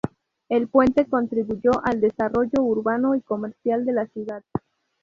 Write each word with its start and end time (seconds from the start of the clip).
El 0.49 0.67
puente 0.67 1.05
contribuyó 1.05 1.73
al 1.85 2.01
desarrollo 2.01 2.63
urbano 2.63 3.13
y 3.13 3.21
comercial 3.21 3.85
de 3.85 3.93
la 3.93 4.07
ciudad. 4.07 4.43